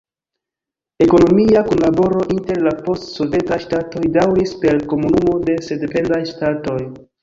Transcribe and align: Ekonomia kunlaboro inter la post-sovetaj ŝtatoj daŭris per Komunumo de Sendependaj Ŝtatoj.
Ekonomia 1.05 1.61
kunlaboro 1.67 2.23
inter 2.37 2.63
la 2.69 2.75
post-sovetaj 2.89 3.61
ŝtatoj 3.69 4.05
daŭris 4.19 4.59
per 4.67 4.83
Komunumo 4.93 5.41
de 5.49 5.63
Sendependaj 5.71 6.25
Ŝtatoj. 6.37 6.81